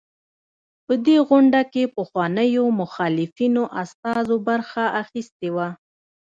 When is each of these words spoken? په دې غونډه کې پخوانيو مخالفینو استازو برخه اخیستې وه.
په 0.85 0.93
دې 1.05 1.17
غونډه 1.27 1.61
کې 1.73 1.91
پخوانيو 1.95 2.65
مخالفینو 2.81 3.63
استازو 3.83 4.35
برخه 4.49 4.83
اخیستې 5.03 5.49
وه. 5.55 5.69